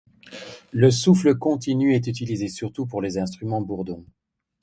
Le 0.71 0.89
souffle 0.89 1.35
continu 1.37 1.93
est 1.93 2.07
utilisé 2.07 2.47
surtout 2.47 2.87
pour 2.87 3.03
les 3.03 3.19
instruments 3.19 3.61
bourdons. 3.61 4.03